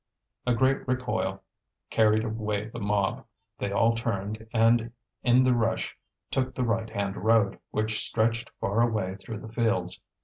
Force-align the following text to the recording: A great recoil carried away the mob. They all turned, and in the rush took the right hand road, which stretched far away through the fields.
A 0.47 0.55
great 0.55 0.87
recoil 0.87 1.43
carried 1.91 2.23
away 2.23 2.69
the 2.69 2.79
mob. 2.79 3.23
They 3.59 3.71
all 3.71 3.93
turned, 3.93 4.47
and 4.51 4.91
in 5.21 5.43
the 5.43 5.53
rush 5.53 5.95
took 6.31 6.55
the 6.55 6.63
right 6.63 6.89
hand 6.89 7.15
road, 7.17 7.59
which 7.69 7.99
stretched 8.01 8.49
far 8.59 8.81
away 8.81 9.17
through 9.17 9.41
the 9.41 9.49
fields. 9.51 10.01